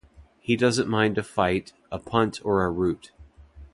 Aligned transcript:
He 0.39 0.55
doesn't 0.55 0.89
mind 0.89 1.19
a 1.19 1.23
fight, 1.23 1.73
a 1.91 1.99
punt 1.99 2.41
or 2.43 2.63
a 2.65 2.71
root. 2.71 3.11